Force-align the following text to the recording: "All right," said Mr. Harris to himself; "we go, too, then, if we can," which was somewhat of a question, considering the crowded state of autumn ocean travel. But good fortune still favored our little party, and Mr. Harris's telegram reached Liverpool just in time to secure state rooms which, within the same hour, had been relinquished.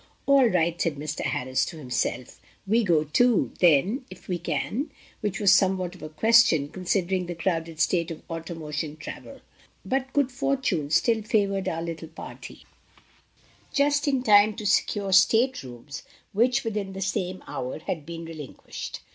"All 0.25 0.47
right," 0.47 0.81
said 0.81 0.95
Mr. 0.95 1.21
Harris 1.23 1.63
to 1.65 1.77
himself; 1.77 2.41
"we 2.65 2.83
go, 2.83 3.03
too, 3.03 3.51
then, 3.59 4.03
if 4.09 4.27
we 4.27 4.39
can," 4.39 4.89
which 5.19 5.39
was 5.39 5.51
somewhat 5.51 5.93
of 5.93 6.01
a 6.01 6.09
question, 6.09 6.69
considering 6.69 7.27
the 7.27 7.35
crowded 7.35 7.79
state 7.79 8.09
of 8.09 8.23
autumn 8.27 8.63
ocean 8.63 8.97
travel. 8.97 9.41
But 9.85 10.11
good 10.11 10.31
fortune 10.31 10.89
still 10.89 11.21
favored 11.21 11.67
our 11.67 11.83
little 11.83 12.07
party, 12.09 12.63
and 12.63 12.63
Mr. 12.63 13.77
Harris's 13.77 13.77
telegram 13.77 13.77
reached 13.77 13.77
Liverpool 13.77 13.85
just 13.85 14.07
in 14.07 14.23
time 14.23 14.55
to 14.55 14.65
secure 14.65 15.13
state 15.13 15.61
rooms 15.63 16.03
which, 16.33 16.63
within 16.63 16.93
the 16.93 17.01
same 17.01 17.43
hour, 17.45 17.77
had 17.85 18.03
been 18.03 18.25
relinquished. 18.25 19.01